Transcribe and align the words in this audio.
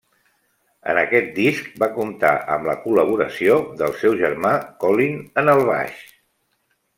En 0.93 0.99
aquest 1.01 1.27
disc 1.35 1.67
va 1.83 1.89
comptar 1.97 2.31
amb 2.55 2.69
la 2.69 2.75
col·laboració 2.85 3.59
del 3.83 3.95
seu 4.05 4.17
germà 4.23 4.55
Colin 4.87 5.21
en 5.43 5.55
el 5.55 5.63
baix. 5.69 6.03